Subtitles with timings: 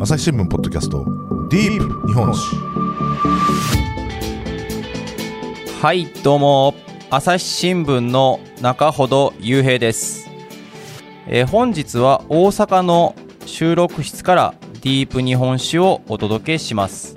[0.00, 1.04] 朝日新聞ポッドキャスト
[1.50, 2.56] ディープ日本史。
[5.80, 6.74] はいどうも。
[7.10, 10.28] 朝日新聞の中ほど雄平です、
[11.26, 13.14] えー本日は大阪の
[13.46, 17.16] 収録室からディープ日本史をお届けします、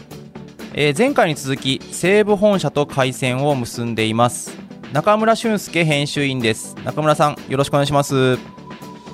[0.73, 4.55] えー前回に続き西武本社と回線を結んでいます。
[4.93, 6.75] 中村俊介編集員です。
[6.85, 8.37] 中村さんよろしくお願いします。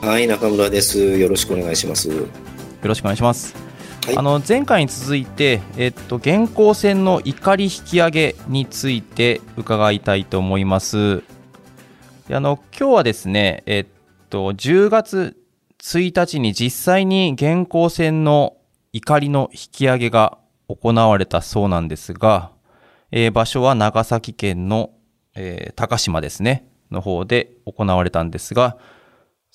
[0.03, 0.99] はい、中村です。
[1.17, 2.09] よろしくお願いします。
[2.83, 3.55] ろしくお願いします
[4.05, 11.23] はいあの前回に続いて、えっと、現行線の怒り引き上げについて伺いたいと思います。
[12.27, 13.85] であの今日はですね、えっ
[14.29, 15.37] と、10月
[15.81, 18.57] 1日に実際に現行線の
[18.91, 22.51] 怒りの引き上げが行われたそうなんですが、
[23.11, 24.91] えー場所は長崎県の、
[25.33, 28.77] えー高島ですね、の方で行われたんですが、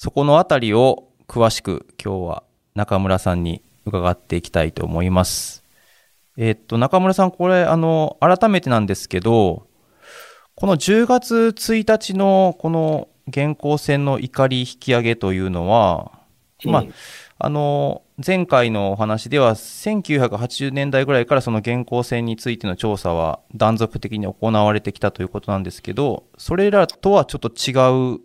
[0.01, 2.45] そこのあたりを詳しく今日は
[2.77, 5.65] 中村さんに伺っていきたいと思います。
[6.37, 9.67] えーっと、中村さん、これ、あの、改めてなんですけど、
[10.55, 16.13] この10月1日のこの現行線の怒り引き上げというのは、
[16.65, 16.95] まあうん
[17.41, 28.21] あの、前回のお話では、1980年代ぐらいからその現行線についての調査は断続的に行われてきたということなんですけど、それらとはちょっと違う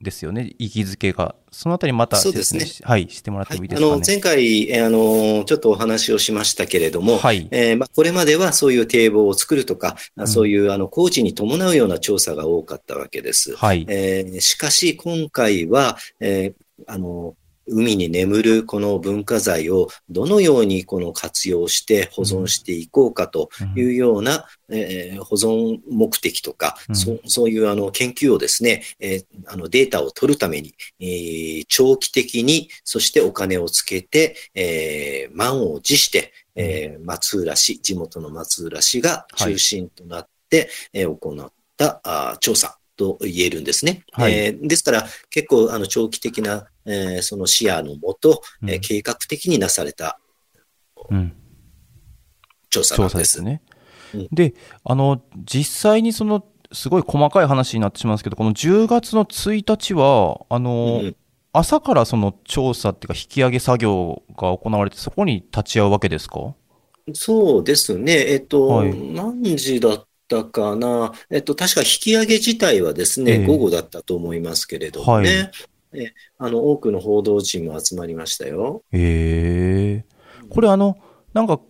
[0.00, 1.34] ですよね、位置づけが。
[1.50, 3.92] そのあたりまたそうですね説明しはい、してもらってはいもいいですかね。
[3.92, 13.56] あの前回、えーあのちょっとお話をしましたけれども、はいえーまあ、これまではそういう堤防を作るとか、あそういうあの工事に伴うような調査が多かったわけです。
[13.56, 13.86] はい。
[13.88, 17.34] えーしかし、今回は、えーあの
[17.66, 26.96] 海に眠るこの文化財をどのようにこの活用して保存していこうかというような、えー保存目的とか、うん。
[26.96, 44.04] そそういうあの研究をですね、えーあのデータを取るために、えー長期的に、そしてお金をつけて、えー満を持して、えー松浦市、地元の松浦市が中心となって、えー行ったあー調査と言えるんですね。
[44.12, 44.32] はい。
[44.34, 50.18] えーですから、結構あの長期的な、えーその視野のもと、えーうん計画的になされた
[51.10, 51.32] うん
[52.70, 53.12] 調査な調んで。
[53.12, 53.62] 査ですすね
[54.14, 54.28] うん。
[54.32, 54.54] で、
[54.84, 61.16] あの、実際にその、すごい細かい話になってしまうんですけど、この10月の1日は、あの、うん
[61.52, 66.54] 朝からその調査っていうか引き上げ作業が行われて、そこに立ち会うわけですか？
[67.14, 68.12] そうですね。
[68.30, 71.12] えっと、はい何時だったかな。
[71.30, 75.28] えっと、確か引き上げ自体はですね、ええ午後だったと思いますけれどもね。
[75.36, 75.50] はい
[75.92, 78.82] えあの、多くの報道陣も集まりましたよ。
[78.92, 80.04] へえ。
[80.48, 80.96] これあの、
[81.32, 81.60] なんか、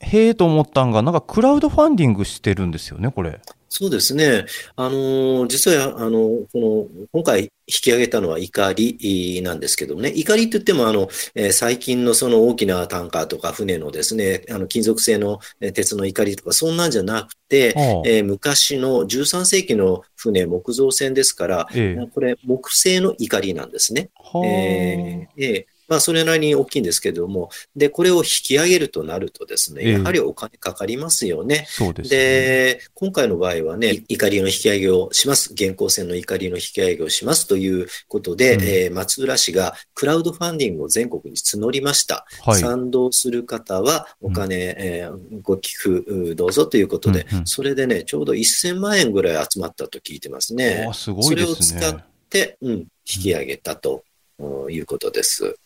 [0.00, 3.40] へえと思ったんが、なんかクラウドファンディングしてるんですよね、これ。
[3.68, 4.44] そうですね。
[4.76, 10.12] あの、実は、あの、この、今回引き上げたのは怒りなんですけどもね。
[10.14, 24.10] 怒りって言っても、あの、えー最近のその大きなタンカーとか船のですね、あの、金属製のえー鉄の怒りとか、そんなんじゃなくて、えー昔の13世紀の船、木造船ですから、ええこれ、木製の怒りなんですね。
[24.14, 31.66] はあえーえーまあ、それなりに大きいんですけれども、で、これを引き上げるとなるとですええね、やはりお金かかりますよね。
[31.68, 32.16] そうですね。
[32.18, 35.52] で、今回の場合はね、怒りの引き上げをします。
[35.52, 42.26] 現行線の怒りの引き上げをしますということで、うんえー松浦市がクラウドファンディングを全国に募りました。
[42.42, 42.60] はい。
[42.60, 50.94] 賛同する方はお金、えーご寄付うどうぞということで、うんうんそれでね、ちょうど1000万円ぐらい集まったと聞いてますねあ。
[50.94, 52.04] すごそいですれを使っね。
[52.30, 52.86] て、うん、引
[53.22, 54.02] き上げたと
[54.38, 55.56] うんいうことです。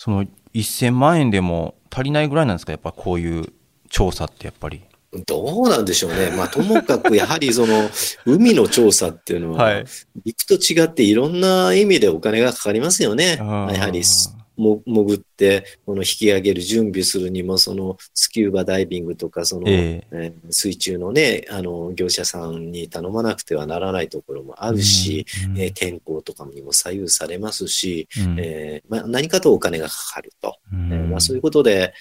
[0.00, 0.24] その
[0.54, 3.52] 1000万円でも足りないぐらいなんですか、やっぱこういう
[3.90, 4.80] 調査ってやっぱり。
[5.26, 6.30] どうなんでしょうね。
[6.34, 7.90] まあ、ともかくやはりその、
[8.24, 9.84] 海の調査っていうのは、はい
[10.24, 13.36] 陸と違っていろんな意味でお金がかかりますよね。
[13.36, 20.06] やはりすも潜って、この引き上げる準備するにも、そのスキューバダイビングとか、その、ええ。
[20.12, 28.36] えー水中のね、あの、業者さんに頼まなくてはならないところもあるし、うんえー天候とかにも左右されますし、うん。
[28.38, 30.58] えーまあ、何かとお金がかかると。
[30.72, 30.92] うん。
[30.92, 31.94] えーまあ、そういうことで、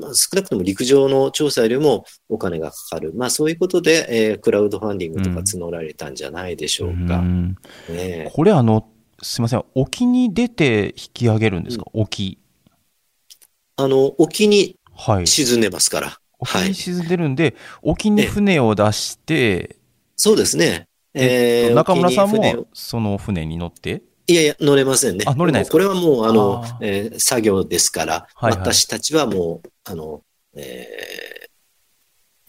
[0.00, 3.12] まあ、少なくとも陸上の調査よりもお金がかかる。
[3.14, 7.18] まあそういうことで、えークラウドファンディングとか募られたんじゃないでしょうか。
[7.18, 7.56] うん。
[7.90, 8.88] ねこれあの、
[9.22, 12.38] すみません、沖に出て引き上げるんですか、沖。
[13.76, 15.26] あの、沖にはい。
[15.26, 16.18] 沈んでますから。
[16.38, 19.76] 沖はいに沈んでるんで、沖に船を出して、
[20.16, 20.88] そうですね。
[21.14, 25.24] えー中村さんもその船に乗って、いやいや、乗れませんね。
[25.26, 25.72] あ乗れないですか？
[25.72, 30.22] これはもう、あの、あーえー作業ですから、はいはい私たちはもう、あの、
[30.54, 31.52] えー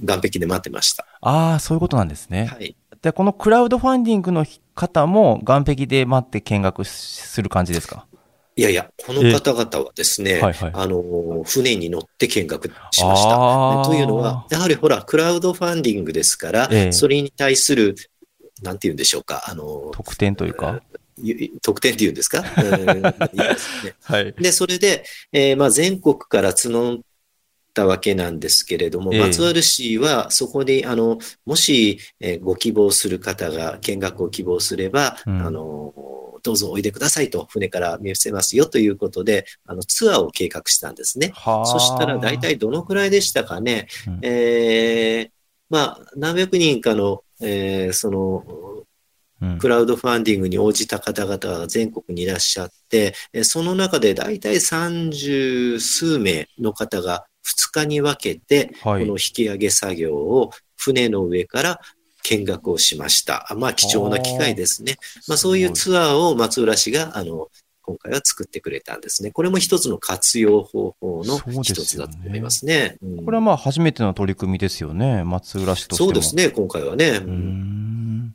[0.05, 1.05] 岸壁で待ってました。
[1.21, 2.47] ああ、そういうことなんですね。
[2.47, 2.75] はい。
[3.03, 8.07] で、このクラウドファンディングの方も岸壁で待って見学する感じですか？
[8.55, 13.83] いやいや、この方々はですね、はいはいあの、船に乗って見学しました。
[13.83, 17.95] というのは、やはりほら、クラウドファンディングですから、ええそれに対する、
[18.61, 20.81] なんて言うんでしょうか、あの、特典というか？
[21.17, 23.01] ゆ特典って言うんですか、うん
[24.03, 24.33] はい。
[24.33, 27.01] で、それで、えーまあ、全国から募っ
[27.73, 35.93] たわけなんですけれども、ええ松原市はそこで、あの、もし、えーご希望する方が見学を希望すれば、うんあの、
[36.43, 41.31] どうぞおいでくださいと、船から見せますよということで、あの、ツアーを計画したんですね。
[41.33, 41.65] はあ。
[41.65, 43.87] そしたら大体どのくらいでしたかね。
[44.07, 45.31] うんえー
[45.69, 48.43] まあ、何百人かの、えーその、
[49.41, 61.79] うん、クラウドファンディングに応じた方々が全国にいらっしゃって、えその中で大体三十数名の方が2日に分けて、はいこの引き上げ作業を船の上から
[62.23, 63.51] 見学をしました。
[63.51, 64.97] あまあ貴重な機会ですね。
[65.27, 67.49] まあそういうツアーを松浦市が、あの、
[67.81, 69.31] 今回は作ってくれたんですね。
[69.31, 72.97] これも一つの活用方法の一つだと思いますね。
[73.01, 75.23] うんこれはまあ初めての取り組みですよね。
[75.23, 76.09] 松浦市としても。
[76.09, 77.09] そうですね、今回はね。
[77.09, 78.33] うーん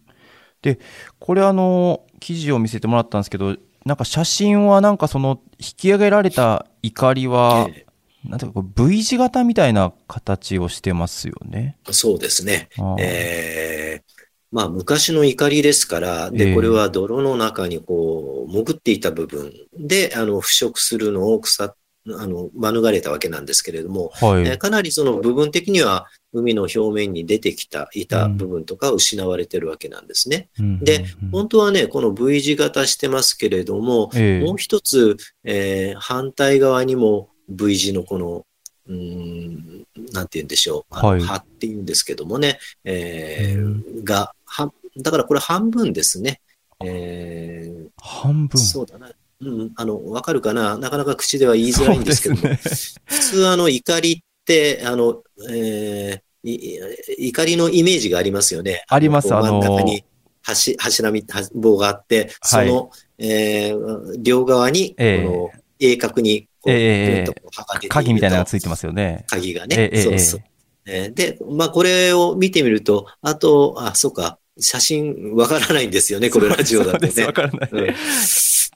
[0.61, 0.79] で、
[1.19, 3.57] これあの、記事を見せてもらったんですけど、
[3.87, 7.87] なんか写真はなんかその、引き上げられた怒りは、え
[8.25, 11.77] なんていうか V 字型みたいな形をしてますよね。
[11.89, 12.69] えそうですね。
[12.99, 14.19] えー
[14.51, 21.75] まあ昔の怒りですから、ええで、これは泥の中にこう、潜っていた部分で、あの、腐食するのを腐っ、
[22.19, 24.49] あの、免れたわけなんですけれども、はい。
[24.49, 30.49] えーかなりその部分的には海の表面に出てきた、いた部分とか失われてるわけなんですね。
[30.59, 38.47] うんで、うん本当はね、この V 字型してますけれども、ええもう一つ、えー反対側にも V 字のこの、
[38.87, 40.95] うーん、なんて言うんでしょう。
[40.95, 41.21] あのはい。
[41.21, 43.69] 葉って言うんですけどもね、えーう
[44.01, 46.41] んが、は、だからこれ半分ですね。
[46.85, 48.59] えー半分。
[48.61, 49.11] そうだな。
[49.41, 50.77] うん、あの、わかるかな。
[50.79, 52.59] なかなか口では言いづらいんですけども、ね。
[53.07, 58.85] 普通あの怒りって、あの、えーいい怒りのイメージがありますよね。
[58.89, 59.29] あります。
[59.29, 60.05] こう真んあの中に
[60.43, 65.19] 柱、柱み、は棒があって、その、えー両側に、こえ。
[65.21, 69.25] えの、鋭角に、ええぐっとこう剥がれていると鍵みたいなのがついてますよね。
[69.29, 69.91] 鍵がえね。
[69.93, 70.41] えそうそう。
[70.87, 77.07] えーで、まあ、これを見てみると、あと、あ、そうか、写真わからないんですよね、これラジオだと。
[77.07, 77.33] ねわ。
[77.33, 77.71] からない。
[77.71, 77.95] うん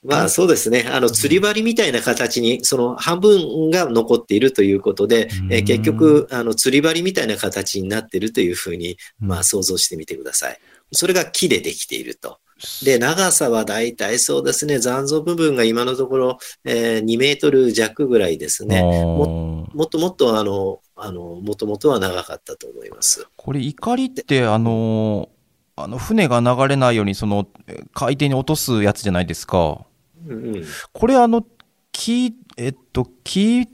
[0.05, 0.84] まあそうですね。
[0.90, 10.58] あの、釣り針みたいな形に、その半分が残っているということで、えー結局、あの、釣り針みたいな形になっているというふうに、まあ想像してみてください。
[10.90, 12.38] それが木でできていると。
[12.85, 18.82] で、長さはだいたいそうですね、残像部分が今のところ、えー2メートル弱ぐらいですね。
[18.82, 23.26] ももっともっとあの、あの、もともとは長かったと思います。
[23.37, 25.29] これ、怒りって、あの、
[25.76, 29.85] あの、船が流れないように、その、え海底に落とすやつじゃないですか。
[30.26, 30.65] うんうん。
[30.93, 31.44] これ、あの、
[31.93, 33.67] 木、えっと、木、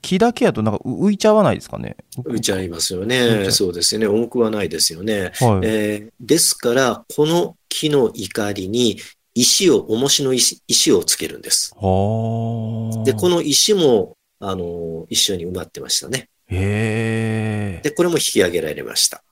[0.00, 1.96] 木だけやとなんかう浮いちゃわないですかね？
[2.18, 3.50] 浮いちゃいますよね。
[3.50, 4.06] そうですよね。
[4.06, 5.32] 重くはないですよね。
[5.40, 5.66] はい。
[5.66, 8.98] えーですから、この木の怒りに
[9.34, 11.74] 石を、重しの石石をつけるんです。
[11.76, 13.04] はあ。
[13.04, 16.28] で、この石も、あの、一緒に埋まってましたね。
[16.48, 17.80] へえ。
[17.82, 19.22] で、これも引き上げられました。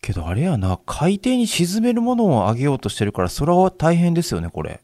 [0.00, 4.80] けどあれやな、海底に沈めるものを上げようとしてるから、それは大変ですよね、これ。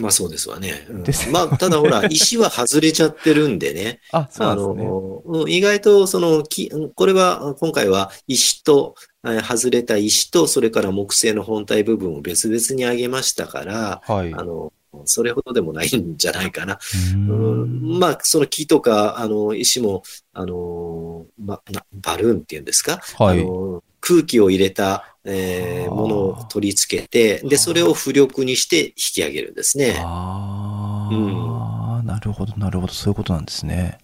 [0.00, 0.86] まあそうですわね。
[0.88, 4.00] うんですまあ、ただほら、 石は外れちゃってるんでね。
[4.10, 5.54] あ、そうですね。
[5.54, 14.32] 意外とその木、これは今回は石と、えー外れた石と、それから木製の本体部分を別々に上げましたから、はい。
[14.32, 14.72] あの、
[15.04, 16.78] それほどでもないんじゃないかな。
[17.14, 29.94] うんんまあ、その木とか、あの、石も、あの、ま、なバルーンっていうんですか、はいあの空気を入れた、えーはあものを取り付けて、で、それを浮力にして引き上げるんですね。
[30.00, 33.98] ああ、なるほど、なるほど、そういうことなんですね。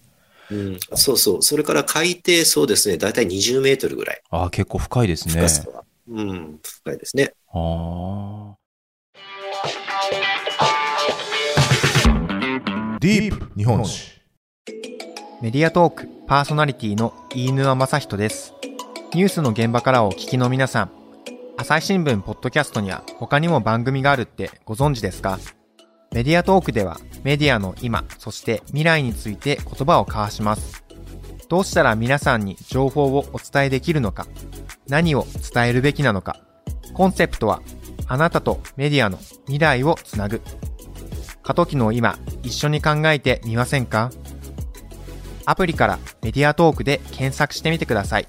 [0.49, 1.43] うん、そうそう。
[1.43, 4.21] それから海底、そうですね、だいたい20メートルぐらい。
[4.29, 5.33] ああ、結構深いですね。
[5.33, 5.83] 深さは。
[6.07, 7.33] うん、深いですね。
[7.53, 8.55] あ
[13.09, 14.21] ディープ日本史
[15.41, 18.53] メディアトークパーソナリティの飯沼正人です。
[19.15, 20.91] ニュースの現場からお聞きの皆さん、
[21.57, 25.39] 朝日新聞ポッドキャストには他にも番組があるってご存知ですか？
[26.11, 30.83] メディアトークではメディアの今、そして未来について言葉を交わします。
[31.47, 34.27] どうしたら皆さんに情報をお伝えできるのか、
[34.87, 36.39] 何を伝えるべきなのか、
[36.93, 37.63] コンセプトは
[38.07, 40.43] あなたとメディアの未来をつなぐ。
[41.41, 44.11] 過渡期の今、一緒に考えてみませんか？
[45.45, 48.27] アプリからメディアトークで検索してみてください。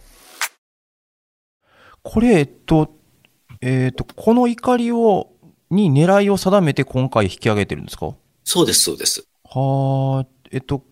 [2.03, 2.95] これ、えっと、
[3.61, 5.29] えっ、と、この怒りを、
[5.71, 8.15] に狙いを定めて今回引き上げてるんですか？
[8.45, 9.27] そうです、そうです。
[9.45, 10.83] はあ、えっと、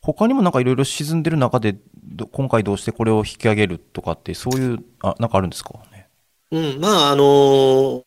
[0.00, 5.80] 他にもなんかいろいろ沈んでる中で、ど今回どうしてこれを引き上げるとかって、そういう、あ、なんかあるんですか？
[5.90, 6.08] ね。
[6.52, 8.05] うん、まあ、あのー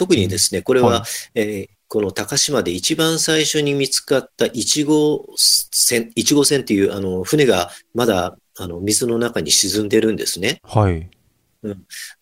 [0.00, 10.60] 特にですね、これは、はいえーこの高島で一番最初に見つかった1号船、1号船っていう、あの、船がまだ、あの、水の中に沈んでるんですね。
[10.62, 11.10] はい。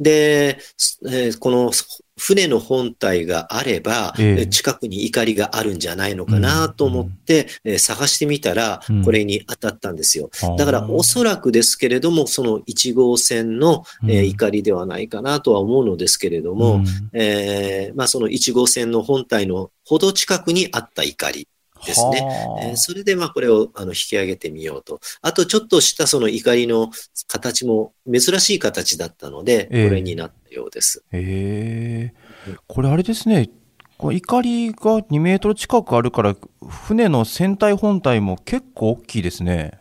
[0.01, 1.71] で、すえーこの
[2.19, 4.47] 船の本体があれば、ええ。
[4.47, 10.31] 近くに怒りがあるんじゃないのかなと思って、えー探してみたらうん、これに当たったんですよ。
[10.59, 16.85] だからおそらくですけれども、その1号線の、え怒りではないかなとは思うのですけれども、うん。
[17.13, 21.49] えーまあその1号線の本体のほど近くにあった怒り。
[21.87, 25.01] ですねはあえーそれでまあこれをあの引き上げてみようと。
[25.23, 26.91] あとちょっとしたその怒りの
[27.27, 31.03] 形も珍しい形だったので、こええれになったようです。
[31.13, 32.13] へ
[32.47, 32.53] え。
[32.67, 33.51] これあれですね。
[33.97, 39.79] この怒りが2メートル近くあるから、船の船体本体も結構大きいですね。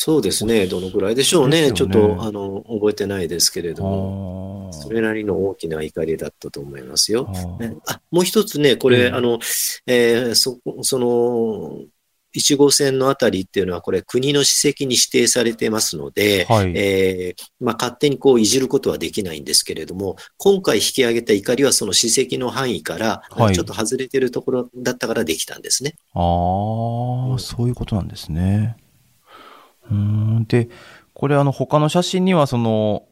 [0.00, 0.68] そうですね。
[0.68, 1.60] どのくらいでしょうね。
[1.60, 7.28] ねちょっとあの覚えてないですけれども、あそれなりの大きな怒りだったと思いますよ。
[7.28, 9.40] あねあ、もう一つね、これ、ええあの、
[9.88, 11.80] えーそ、その、
[12.32, 16.72] 1号線のあたりっていうのは、これ、国の史跡に指定されてますので、はい。
[16.76, 25.96] えーまあ、勝手にこういじることはできないんですけれども、今回引き上げた怒りはその史跡の範囲から、はいちょっと外れてるところだったからできたんですね。
[26.14, 28.76] ああ、うんそういうことなんですね。
[29.90, 30.44] うーん。
[30.46, 30.68] で、
[31.14, 33.04] これあの他の写真にはその、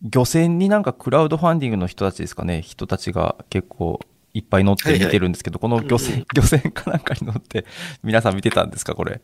[0.00, 4.00] 漁船になんかクラウドファンディングの人たちですかね、人たちが結構
[4.32, 7.66] いっぱい乗って見てるんですけど、この漁船、うん漁船かなんかに乗って
[8.02, 9.20] 皆さん見てたんですか、これ？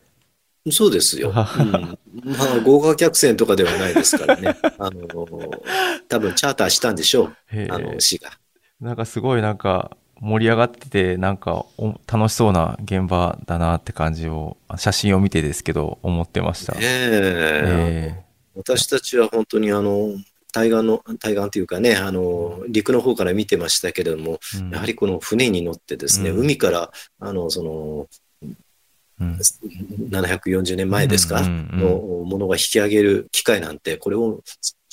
[0.71, 1.29] そうですよ。
[1.31, 1.37] うん、
[2.33, 4.57] まあ、豪華客船とかではないですからね。
[4.79, 5.07] あの、
[6.09, 7.37] 多分チャーターしたんでしょう。
[7.69, 8.31] あの、市が。
[8.81, 16.73] なんかすごいなんか盛り上がってて、なんかお楽しそうな現場だなって感じを、写真を見てですけど、思ってました。
[16.73, 18.15] ねえ。
[18.19, 18.25] え
[18.57, 20.15] 私たちは本当にあの、
[20.53, 24.71] 対岸の、対岸というかね、あの、陸の方から見てましたけれども、えうん。
[24.71, 26.41] やはりこの船に乗ってですね、うん。
[26.41, 26.91] 海から、
[27.21, 28.07] あの、その、
[29.21, 29.39] うん。
[30.11, 34.41] 740年前ですか、のものが引き上げる機会なんて、これを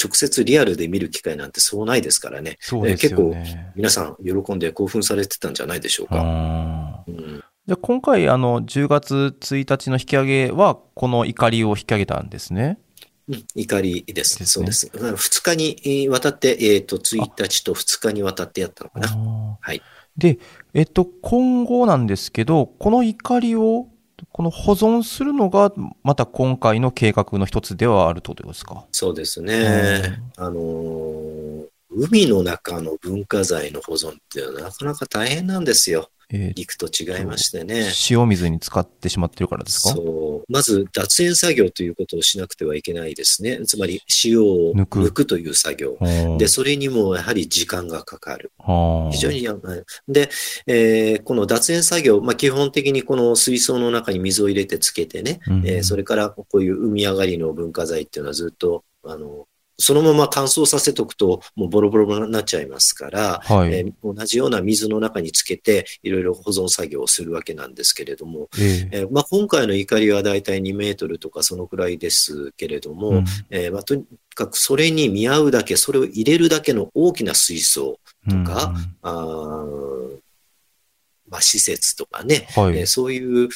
[0.01, 2.57] 直接リアルで見る機会なんてそうないですからね。
[2.59, 3.71] そうですよね。
[3.75, 7.03] 皆さん喜んで興奮されてたんじゃないでしょうか。
[7.07, 12.79] うんじゃあ今回、あの、10月1日の引き上げは、この怒りを引き上げたんですね。
[13.27, 14.39] うん怒りです。
[14.39, 14.87] ですねそうです。
[14.87, 19.57] 2日にえーわたって、えっ、と、1日と2日にわたってやったのかな。
[19.61, 19.81] はい。
[20.17, 20.39] で、
[20.73, 23.87] えっと、今後なんですけど、この怒りを、
[24.31, 25.71] この保存するのが、
[26.03, 28.85] また今回の計画の一つではあるということですか？
[28.91, 30.21] そうですね。
[30.37, 36.09] あのー海の中の文化財の保存っていうのはなかなか大変なんですよ。
[36.33, 37.91] えー陸と違いましてね。
[38.09, 39.89] 塩水に使ってしまってるからですか？
[39.89, 40.51] そう。
[40.51, 43.59] まず、脱塩作業ということをしなくてはいけないですね。
[43.65, 45.97] つまり、塩を抜くという作業。
[45.99, 48.51] うんで、それにもやはり時間がかかる。
[49.11, 49.83] 非常にやばい。
[50.07, 50.29] で、
[50.67, 59.47] えーこの脱塩作業、まあ、基本的にこの水槽の中に水を入れてつけてね、うんえーそれからこういう海上がりの文化財っていうのはずっと、あの、
[59.81, 63.73] そのまま乾燥させておくと、もうボロボロになっちゃいますから、はい。
[63.73, 68.99] えー同じような水の中につけて、いろいろ保存作業をするわけなんですけれども、ええ。
[68.99, 73.25] えーまあ、今回の怒りはだいたい2メートルとかそのくらいですけれども、うん。
[73.49, 78.73] えーまあ、とにかくそれに見合うだけ、それを入れるだけの大きな水槽、とか
[79.03, 80.21] うん
[81.29, 82.77] まあ、施設とかね、はい。
[82.79, 83.49] えーそういう、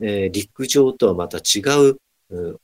[0.00, 1.96] えー陸上とはまた違う、うん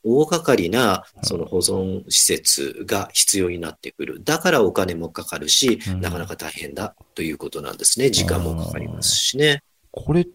[0.04, 4.22] 大掛かりなその保存施設が必要になってくる。
[4.24, 8.10] だからお金もかかるし、うんなかなか大変だということなんですね。
[8.10, 9.62] 時間もかかりますしね。
[9.90, 10.26] これ、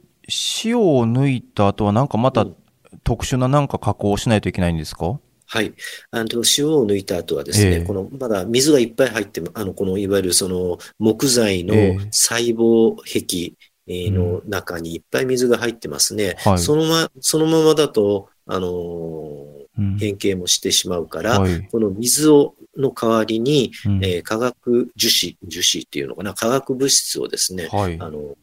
[0.64, 2.56] 塩を抜いた後はなんかまたうん
[3.04, 5.20] 特殊ななんか加工をしないといけないんですか？
[5.46, 5.74] はい。
[6.12, 13.54] あの、塩を抜いた後はですね、ええこの、まだ水がいっぱい入って、あの、この、いわゆるその、木材のええ細胞壁
[13.88, 16.38] えーの中にいっぱい水が入ってますね。
[16.46, 27.98] はいそのま、そのままだと、あのーうん変形もしてしまうから、はいこの水を、の代わりに、うんえー化学樹脂、樹脂っていうのかな、化学物質をですね、はい。
[28.00, 28.36] あの、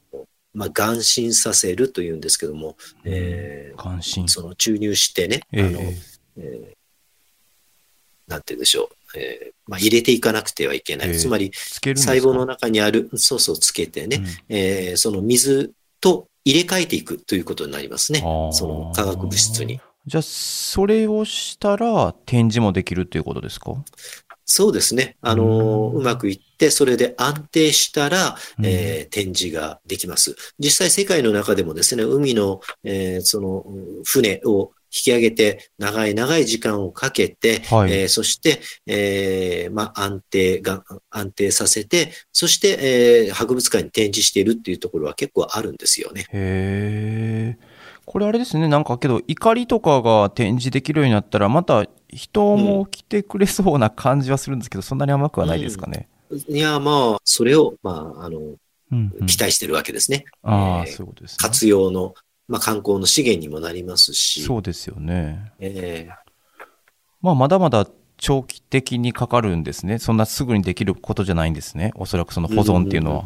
[0.52, 4.28] まあ、眼心させるというんですけども、えー関心。
[4.28, 5.80] その注入してね、ええあの、
[6.38, 6.76] えー
[8.26, 11.08] なんて言うんでしょう、えーまあ、入れていかなくてはいけない。
[11.10, 18.20] ええつまり、細胞の中にある、そうそうつけてね、うんえーその水と入れ替えていくということになりますね。
[18.20, 19.80] その化学物質に。
[20.06, 23.74] じゃあ、それをしたら展示もできるっていうことですか？
[24.46, 25.16] そうですね。
[25.20, 30.34] あの、うまくいって、それで安定したら、えー展示ができます。
[30.58, 46.22] 実際世界の中でもですね、海の、えーその、うん船を引き上げて、長い長い時間をかけて、はいえーそして、えーまあ、安定が、安定させて、そして、えー博物館に展示しているっていうところは結構あるんですよね。
[46.32, 47.69] へえ。
[48.10, 56.08] これあれですね、なんかけど、怒りとかが展示できるようになったら、また人も来てくれそうな感じはするんですけど、そんなに甘くはないですかね。
[56.48, 58.42] いや、まあ、それを、まあ、あの、う
[58.96, 60.24] んうん期待してるわけですね。
[60.42, 61.36] ああ、えーそういうことですね。
[61.38, 62.14] 活用の、
[62.48, 65.52] まあ、観光の資源にもなりますし、そうですよね。
[65.60, 66.12] えー
[67.22, 67.86] まあ、まだまだ
[68.16, 70.00] 長期的にかかるんですね。
[70.00, 71.92] そんなすぐにできることじゃないんですね。
[71.94, 73.24] おそらくその保存っていうのは。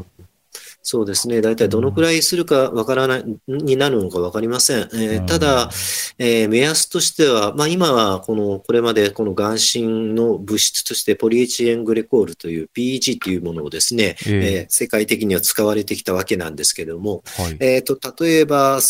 [0.86, 1.40] そうですね。
[1.40, 4.80] 大体どのくらいするかわからない、になるのかわかりません。
[4.80, 5.70] えーうんただ、
[6.18, 17.56] えー目安としては、まあ今はこの、これまでこの眼芯の物質としてポリエチレングレコールという PEG というものをですね、えええー世界的には使われてきたわけなんですけれども、はい。
[17.60, 18.80] えっ、と、例えば、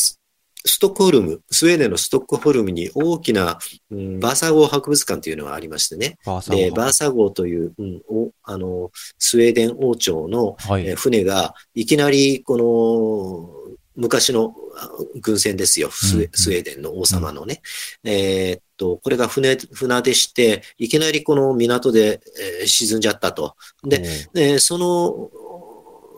[0.66, 3.58] スストックホルム、スウェーデンのストックホルムに大きな、
[3.90, 6.18] うんバーサー号博物館というのがありましてね。
[6.24, 10.86] バーサで、ーバーサー号という、うん、おあの、スウェーデン王朝の、はい。
[10.86, 14.88] えー船がいきなりこの昔のあ
[15.20, 17.60] 軍船ですよ、スウうんェーデンの王様のね。
[18.02, 22.20] えーっと、これが船、船でして、いきなりこの港で、
[22.60, 23.54] えー沈んじゃったと。
[23.84, 24.02] で、
[24.34, 25.30] えーその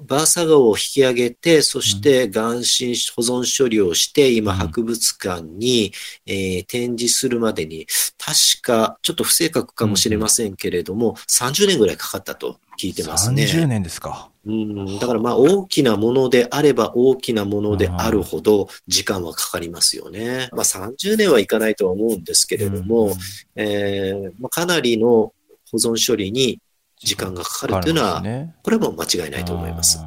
[0.06, 5.92] バーサ号を引き上げて、そして眼心保存処理をして、今うん博物館に、
[6.26, 7.86] えー展示するまでに、
[8.18, 13.44] 確か、ちょっと不正確かもしれませんけれども、30年ぐらいかかったと聞いてますね。
[13.44, 14.30] 30年ですか。
[14.46, 20.48] うん、だからまあ大きなものであれば大きなものであるほど時間はかかりますよね。
[20.52, 23.12] まあ30年はいかないとは思うんですけれども、うん
[23.56, 25.32] えーまあ、かなりの
[25.72, 26.60] 保存処理に
[26.98, 29.98] 時間がかかるというのは、ねこれはもう間違いないと思います。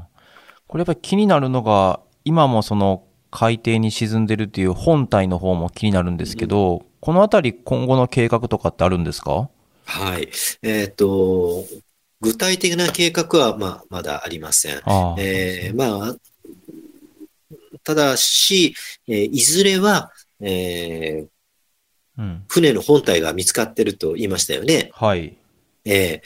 [0.67, 9.49] これやっぱり気になるのが、今もその海底に沈んでるっていう本体の方も気になるんですけど、このあたり今後の計画とかってあるんですか？
[9.85, 10.29] はい。
[10.61, 11.65] えっ、と、
[12.21, 14.77] 具体的な計画はまあまだありません。
[14.77, 16.15] ああえーまあ、
[17.83, 18.75] ただし、
[19.07, 21.27] えーいずれは、えー
[22.17, 22.43] うん。
[22.49, 24.89] 船の本体が見つかってると言いましたよね。
[24.93, 25.37] はい。
[25.85, 26.21] えーうん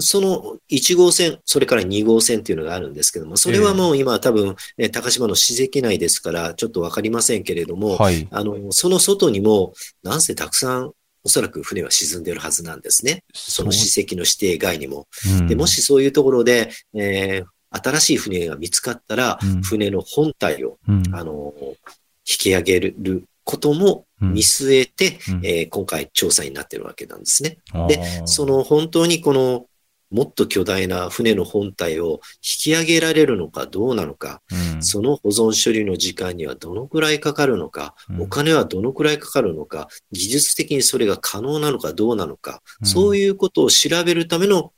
[0.00, 8.28] その1号線、それから2号線っていうのがあるんですけども、それはもう今多分、えー高島の史跡内ですから、ちょっとわかりませんけれども、はい。
[8.30, 13.24] あの、その外にも、なんせたくさん、おそらく船は沈んでるはずなんですね。
[13.32, 15.06] その史跡の指定外にも。
[15.40, 21.76] うんで、もしそういうところで、えー新しい船が見つかったら、うん船の本体を、うんあの、引
[22.24, 25.46] き上げることも見据えて、うん。
[25.46, 27.58] えー今回調査になってるわけなんですね。
[27.88, 29.66] で、その本当にこの、
[30.10, 34.42] もっと巨大な船の本体を引き上げられるのかどうなのか、
[34.74, 34.82] うん。
[34.82, 38.22] その保存処理の時間にはどのくらいかかるのか、うん。
[38.22, 42.86] お金はどのくらいかかるのか、技術的にそれが可能なのかどうなのか、うん。
[42.86, 44.72] そういうことを調べるための、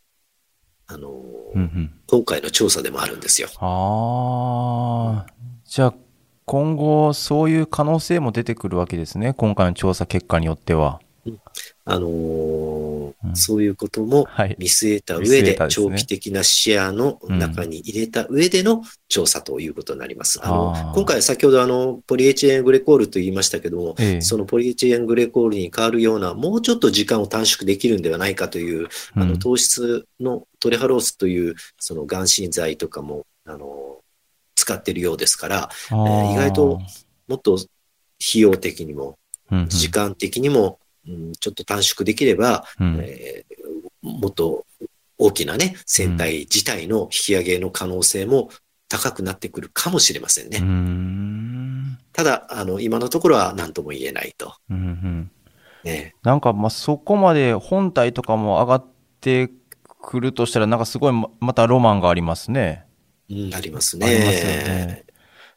[0.87, 1.13] あのー
[1.55, 1.91] うんうん。
[2.07, 3.49] 今回の調査でもあるんですよ。
[3.59, 5.33] ああ、
[5.65, 5.95] じゃあ
[6.45, 9.33] 今後そういう可能性も出てくるわけですね。
[9.35, 11.01] 今回の調査結果によっては。
[11.85, 14.57] あのーうんそういうこともはい。
[14.59, 20.41] 見据えた上で、長期的な視野の中に入れた上での調査ということになります。
[20.43, 34.02] あのあー今回先ほどあの、ポリエチレングレコールと言いましたけども、ええそのポリエチレングレコールに変わるような、もうちょっと時間を短縮できるんではないかという、あの、うん糖質のトレハロースという、その眼心剤とかも、あの、
[34.55, 36.81] 使っているようですから、あー意外と
[37.29, 39.19] もっと費用的にも、
[39.69, 43.63] 時間的にも、うん、ちょっと短縮できれば、うんえー
[44.03, 44.67] もっと
[45.17, 48.51] 大きなね、船体自体の引き上げの可能性も
[48.89, 50.59] 高くなってくるかもしれませんね。
[50.59, 54.57] うーんただ、あの、今のところは何とも言えないと。
[54.69, 55.31] うんうん
[55.85, 56.15] ね。
[56.23, 58.87] なんかまあそこまで本体とかも上がっ
[59.21, 59.51] て
[60.01, 62.87] くるとしたらなんかすごいままたロマンがありますね。
[63.33, 65.05] うん、ありますありますよねね。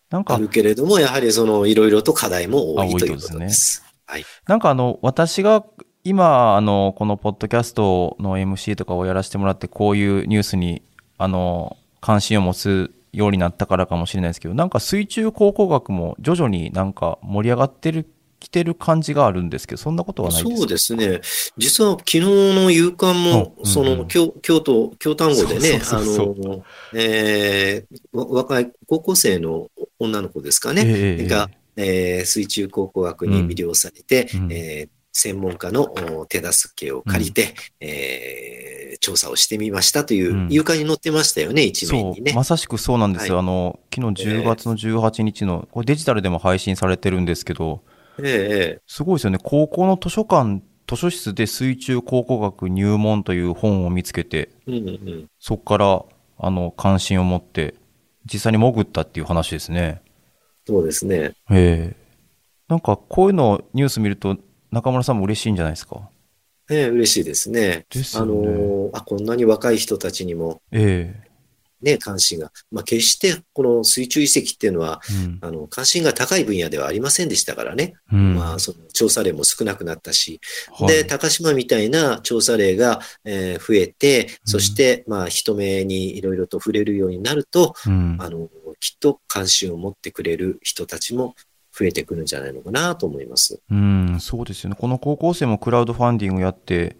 [0.09, 3.83] なんあかるけれども、やはりその、いろいろと課題も多いいということですです。
[4.05, 4.25] はい。
[4.47, 5.65] なんかあの、私が
[6.03, 10.83] 今、あの、このポッドキャストの MC とかをやらせてもらって、こういうニュースに、
[11.17, 18.07] あの、関心を持つようになったからかもしれないですけど、なんか水中考古学も徐々になんか盛り上がってる、
[18.39, 20.57] 来てる感じがあるんですけど、そんなことはないですか？
[20.57, 21.21] そうですね。
[21.57, 24.07] 実は昨日の夕刊も、うんその、うん。
[24.07, 29.69] 京京都、京丹後でね、あの、えーわ若い高校生の
[29.99, 34.51] 女の子ですかね、ええが、えー水中考古学に魅了されて、うん。
[34.51, 38.65] えー専門家のお手助けを借りて、えー
[39.01, 40.47] 調査をしてみましたという、うん。
[40.49, 42.33] 勇敢に載ってましたよね、一面にね。
[42.33, 47.81] まさしくそうなんですよ、はあの昨日10月の18日の、これデジタルでも配信されてるんですけど、
[48.21, 55.25] ええすごいですよね、高校の図書館、図書室で水中考古学入門という本を見つけて、ええうんうん。
[55.39, 56.05] そこから
[56.37, 57.75] あの関心を持って、
[58.31, 60.01] 実際に潜ったっていう話ですね。
[60.67, 61.33] そうですね。
[61.51, 62.05] ええ
[62.67, 64.37] なんかこういうのをニュース見ると、
[64.71, 66.09] 中村さんも嬉しいんじゃないですか？
[66.69, 67.85] ええ嬉しいですね。
[67.91, 68.33] あですよね。
[68.33, 71.13] のあ、こんなに若い人たちにもえ
[71.81, 72.51] ね、関心が。
[72.71, 77.93] まあ、決してこの水中遺跡っていうのは、えうんあの、関心が高い分野ではありませんでしたからね。
[78.11, 80.39] うんまあ、その調査例も少なくなったし、
[80.71, 91.35] はいで、高島みたいな調査例が、えー増えて、そして、まあ、人目にいろいろと触れるようになると、うんあの、きっと関心を持ってくれる人たちも
[91.77, 93.59] 増えてくるんじゃないのかなと思います。
[93.69, 94.75] うん、そうですよね。
[94.79, 96.97] この高校生もクラウドファンディングやって、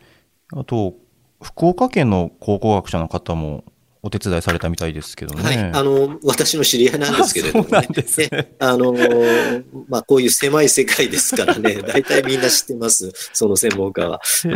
[0.52, 0.96] あと、
[1.42, 3.64] 福岡県の考古学者の方も
[4.06, 5.44] お手伝いされたみたいですけどね。
[5.44, 5.58] はい。
[5.58, 7.92] あの、私の知り合いなんですけれどもねあそうなん。
[7.92, 14.22] ですねね あのーまあ、こういう狭い世界ですからね、 大体みんな知ってます、その専門家は。
[14.46, 14.54] へええ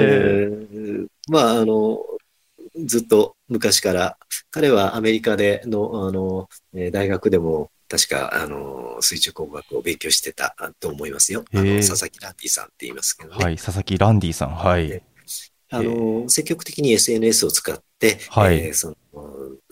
[0.75, 1.99] ーまあ、あの、
[2.85, 4.17] ずっと昔から、
[4.51, 11.43] 彼はアメリカでの、あの、えー大学でも、確か、あの、水中考古学を勉強してたと思いますよ。
[11.51, 13.43] あの佐々木ランディさんって言いますけどね。
[13.43, 14.49] はい、佐々木ランディさん。
[14.49, 15.01] はい。
[15.71, 18.95] あの、積極的に SNS を使って、はいえーその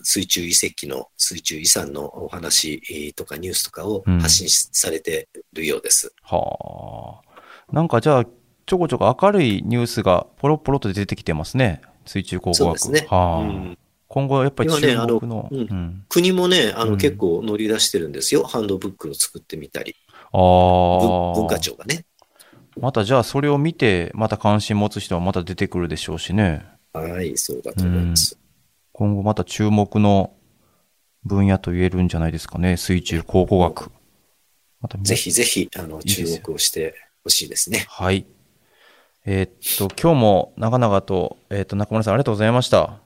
[0.02, 6.12] 水中遺跡の、水中遺産のお話えーとかニュースとかをうん発信しされてるようです。
[6.22, 7.72] はあ。
[7.72, 8.24] なんかじゃあ、
[8.66, 11.82] ちょこちょこ明るいニュースがポロポロと出てきてますね。
[12.06, 12.78] 水中考古学。
[12.78, 13.08] そうですね。
[13.10, 15.48] はあうん今後やっぱり注今ねあの目の。
[15.50, 18.44] うんうん国もね、あの、うん結構乗り出してるんですよ。
[18.44, 19.94] ハンドブックを作ってみたり。
[20.32, 20.40] ああ。
[21.00, 22.04] 文文化庁がね。
[22.80, 26.64] またじゃあそれを見て、また関心持つ人はまた出てくるでしょうしね。
[26.92, 28.38] はい、そうだと思います。
[28.98, 30.32] 今後また注目の
[31.22, 32.76] 分野と言えるんじゃないですかね。
[32.76, 33.92] 水中考古学。
[34.80, 35.14] またぜ。
[35.14, 37.86] ひぜひ、あの、注目をしてほしいですね。
[37.88, 38.26] はい。
[39.24, 42.98] えーっと、今日も長々と、えーっと、中村さんありがとうございました。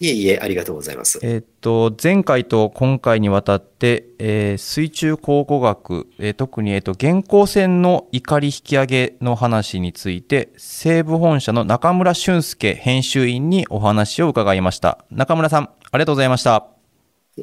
[0.00, 1.18] いえいえ、ありがとうございます。
[1.22, 15.04] えーっと、前回と今回にわたって、えー水中考古学、えー特に、えーっと、現行船の怒り引き上げの話について、西部本社の中村俊介編集員にお話を伺いました。
[15.10, 16.66] 中村さん、ありがとうございました。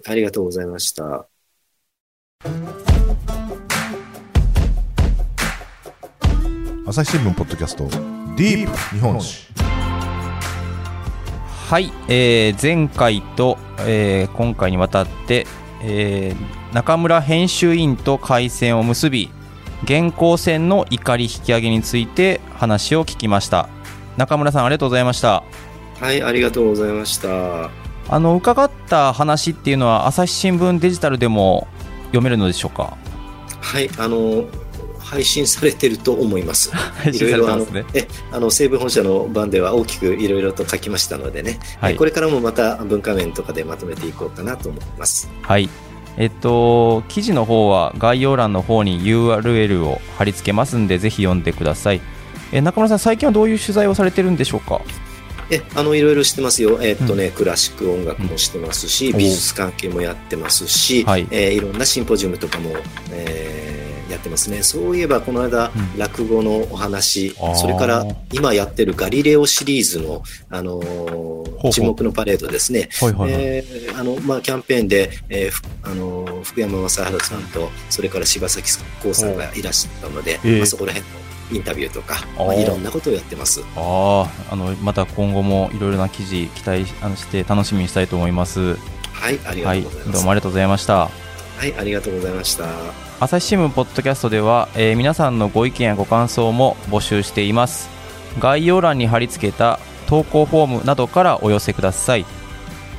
[0.05, 1.27] ありがとうございました。
[6.87, 7.83] 朝日新聞ポッドキャスト
[8.37, 9.47] ディープ日本史
[11.67, 15.47] はい、えー前回と、えー今回にわたって、
[15.81, 19.31] えー中村編集員と回線を結び
[19.83, 23.67] 現行線の怒り引き上げについて話を聞きました。
[24.15, 25.43] 中村さんありがとうございました。
[25.99, 27.71] はい、ありがとうございました。
[28.09, 31.67] あの伺った話っていうのは朝日新聞デジタルでも
[32.07, 32.95] 読めるのでしょうか？
[33.59, 34.45] はい、あの、
[35.05, 36.71] 配信されてると思います。
[36.75, 41.93] 配いろいろあのね、え、あの、西武本社の版では大きくいろいろと書きましたのでね、はい。
[41.93, 45.29] えこれからもまた文化面とかでまとめていこうかなと思います。
[45.41, 45.69] はい。
[46.17, 52.01] えっと記事の方は概要欄の方に URL を貼り付けますんでぜひ読んでください。
[52.53, 54.81] え中村さん最近はどういう取材をされてるんでしょうか？
[55.51, 56.79] え、あの、いろいろしてますよ。
[56.81, 59.17] えっとね、クラシック音楽もしてますし、うん。
[59.19, 61.27] 美術関係もやってますし、はい。
[61.29, 62.73] えーいろんなシンポジウムとかも、
[63.11, 63.84] えー
[64.15, 64.63] やってますね。
[64.63, 72.89] そういえば、この間、うん落語のお話それから今やってるガリレオシリーズの、あのー沈黙のパレードですね。
[72.91, 81.19] キャンペーンで、えーふあのー福山雅治さんと、それから柴咲コウさんがいらっしゃったので、ええまあ、そこら辺の
[81.51, 83.61] インタビューとか、まあ、いろんなことをやってます。
[83.75, 88.75] あああのまた今後もいろいろな記事期待して楽しみにしたいと思います
[89.13, 90.11] はい、ありがはいとうございます。
[90.13, 91.09] どうもありがとうございましたは
[91.65, 93.04] い、ありがとうございました。
[93.17, 97.89] 朝日新聞ポッドキャストでは、えー皆さんのご意見やご感想も募集しています。
[98.39, 102.25] 概要欄に貼り付けた投稿フォームなどからお寄せください。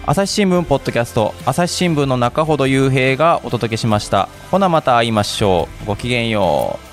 [0.07, 4.31] 朝日新聞ポッドキャスト朝日新聞の中ほど雄平がお届けしました。
[4.51, 5.87] ほなまた会いましょう。
[5.87, 6.86] ごきげんよう。